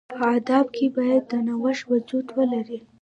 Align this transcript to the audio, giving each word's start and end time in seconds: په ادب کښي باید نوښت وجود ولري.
په 0.09 0.17
ادب 0.37 0.65
کښي 0.75 0.87
باید 0.97 1.25
نوښت 1.45 1.83
وجود 1.91 2.27
ولري. 2.37 2.79